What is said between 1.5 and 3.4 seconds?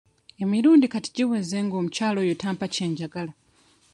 ng'omukyala oyo tampa kye njagala.